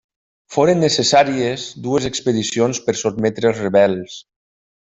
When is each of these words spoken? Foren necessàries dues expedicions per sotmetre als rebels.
Foren 0.53 0.79
necessàries 0.83 1.67
dues 1.89 2.09
expedicions 2.11 2.83
per 2.89 2.99
sotmetre 3.05 3.53
als 3.55 3.65
rebels. 3.67 4.21